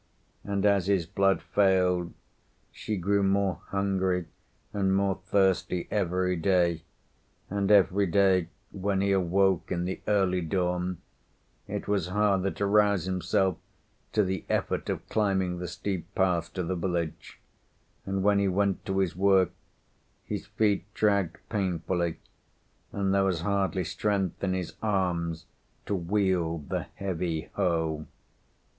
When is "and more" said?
4.73-5.19